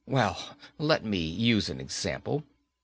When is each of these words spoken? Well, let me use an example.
Well, 0.07 0.57
let 0.79 1.05
me 1.05 1.19
use 1.19 1.69
an 1.69 1.79
example. 1.79 2.43